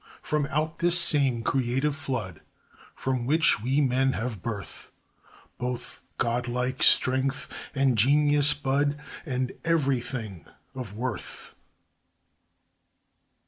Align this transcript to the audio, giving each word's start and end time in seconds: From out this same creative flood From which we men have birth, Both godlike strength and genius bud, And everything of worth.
From 0.23 0.47
out 0.47 0.79
this 0.79 0.97
same 0.97 1.43
creative 1.43 1.95
flood 1.95 2.41
From 2.95 3.27
which 3.27 3.61
we 3.61 3.81
men 3.81 4.13
have 4.13 4.41
birth, 4.41 4.91
Both 5.59 6.01
godlike 6.17 6.81
strength 6.81 7.47
and 7.75 7.95
genius 7.95 8.55
bud, 8.55 8.97
And 9.27 9.51
everything 9.63 10.45
of 10.73 10.93
worth. 10.95 11.53